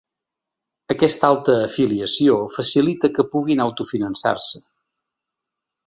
Aquesta 0.93 1.27
alta 1.33 1.57
afiliació 1.67 2.39
facilita 2.57 3.13
que 3.19 3.29
puguin 3.37 3.65
autofinançar-se. 3.69 4.67